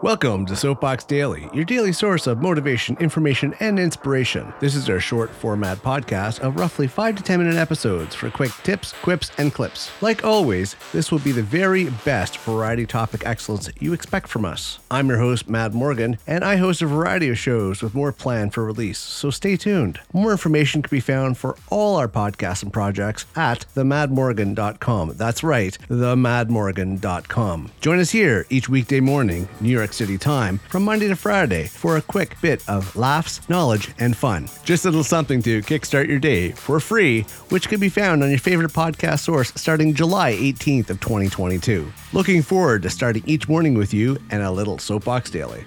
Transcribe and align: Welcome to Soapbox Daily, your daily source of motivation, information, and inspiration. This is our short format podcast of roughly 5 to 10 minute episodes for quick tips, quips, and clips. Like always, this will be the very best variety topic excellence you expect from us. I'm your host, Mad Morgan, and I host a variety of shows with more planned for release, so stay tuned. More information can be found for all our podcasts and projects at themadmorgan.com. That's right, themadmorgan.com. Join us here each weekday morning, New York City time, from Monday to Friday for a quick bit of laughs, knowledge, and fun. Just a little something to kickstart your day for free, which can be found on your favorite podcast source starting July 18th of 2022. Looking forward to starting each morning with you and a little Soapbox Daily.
Welcome 0.00 0.46
to 0.46 0.54
Soapbox 0.54 1.02
Daily, 1.02 1.48
your 1.52 1.64
daily 1.64 1.92
source 1.92 2.28
of 2.28 2.40
motivation, 2.40 2.96
information, 3.00 3.52
and 3.58 3.80
inspiration. 3.80 4.52
This 4.60 4.76
is 4.76 4.88
our 4.88 5.00
short 5.00 5.28
format 5.28 5.78
podcast 5.78 6.38
of 6.38 6.54
roughly 6.54 6.86
5 6.86 7.16
to 7.16 7.22
10 7.24 7.40
minute 7.40 7.56
episodes 7.56 8.14
for 8.14 8.30
quick 8.30 8.52
tips, 8.62 8.92
quips, 9.02 9.32
and 9.38 9.52
clips. 9.52 9.90
Like 10.00 10.24
always, 10.24 10.76
this 10.92 11.10
will 11.10 11.18
be 11.18 11.32
the 11.32 11.42
very 11.42 11.90
best 12.04 12.38
variety 12.38 12.86
topic 12.86 13.26
excellence 13.26 13.68
you 13.80 13.92
expect 13.92 14.28
from 14.28 14.44
us. 14.44 14.78
I'm 14.88 15.08
your 15.08 15.18
host, 15.18 15.48
Mad 15.48 15.74
Morgan, 15.74 16.18
and 16.28 16.44
I 16.44 16.58
host 16.58 16.80
a 16.80 16.86
variety 16.86 17.28
of 17.28 17.36
shows 17.36 17.82
with 17.82 17.92
more 17.92 18.12
planned 18.12 18.54
for 18.54 18.64
release, 18.64 18.98
so 18.98 19.30
stay 19.30 19.56
tuned. 19.56 19.98
More 20.12 20.30
information 20.30 20.80
can 20.80 20.94
be 20.94 21.00
found 21.00 21.38
for 21.38 21.56
all 21.70 21.96
our 21.96 22.08
podcasts 22.08 22.62
and 22.62 22.72
projects 22.72 23.26
at 23.34 23.66
themadmorgan.com. 23.74 25.14
That's 25.16 25.42
right, 25.42 25.76
themadmorgan.com. 25.88 27.72
Join 27.80 27.98
us 27.98 28.10
here 28.10 28.46
each 28.48 28.68
weekday 28.68 29.00
morning, 29.00 29.48
New 29.60 29.70
York 29.70 29.87
City 29.92 30.18
time, 30.18 30.58
from 30.68 30.84
Monday 30.84 31.08
to 31.08 31.16
Friday 31.16 31.66
for 31.66 31.96
a 31.96 32.02
quick 32.02 32.40
bit 32.40 32.68
of 32.68 32.94
laughs, 32.96 33.46
knowledge, 33.48 33.90
and 33.98 34.16
fun. 34.16 34.48
Just 34.64 34.84
a 34.84 34.88
little 34.88 35.04
something 35.04 35.42
to 35.42 35.62
kickstart 35.62 36.08
your 36.08 36.18
day 36.18 36.52
for 36.52 36.80
free, 36.80 37.22
which 37.50 37.68
can 37.68 37.80
be 37.80 37.88
found 37.88 38.22
on 38.22 38.30
your 38.30 38.38
favorite 38.38 38.72
podcast 38.72 39.20
source 39.20 39.52
starting 39.56 39.94
July 39.94 40.32
18th 40.32 40.90
of 40.90 41.00
2022. 41.00 41.90
Looking 42.12 42.42
forward 42.42 42.82
to 42.82 42.90
starting 42.90 43.22
each 43.26 43.48
morning 43.48 43.74
with 43.74 43.94
you 43.94 44.18
and 44.30 44.42
a 44.42 44.50
little 44.50 44.78
Soapbox 44.78 45.30
Daily. 45.30 45.64